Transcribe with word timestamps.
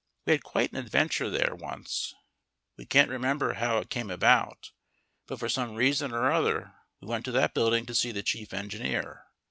We 0.25 0.31
had 0.33 0.41
quite 0.41 0.71
an 0.71 0.79
adventure 0.79 1.29
there 1.29 1.53
once. 1.53 2.15
We 2.75 2.87
can't 2.87 3.11
remember 3.11 3.53
how 3.53 3.77
it 3.77 3.91
came 3.91 4.09
about, 4.09 4.71
but 5.27 5.37
for 5.37 5.47
some 5.47 5.75
reason 5.75 6.11
or 6.11 6.31
other 6.31 6.73
we 7.01 7.07
went 7.07 7.23
to 7.25 7.31
that 7.33 7.53
building 7.53 7.85
to 7.85 7.93
see 7.93 8.11
the 8.11 8.23
chief 8.23 8.51
engineer. 8.51 9.25